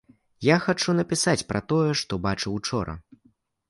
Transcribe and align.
Я 0.45 0.55
хачу 0.63 0.95
напісаць 1.01 1.45
пра 1.53 1.59
тое, 1.69 1.89
што 2.03 2.13
бачыў 2.27 2.51
учора. 2.61 3.01